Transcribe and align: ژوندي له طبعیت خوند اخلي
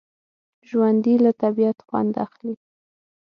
ژوندي 0.69 1.15
له 1.23 1.31
طبعیت 1.41 1.77
خوند 1.87 2.13
اخلي 2.25 2.55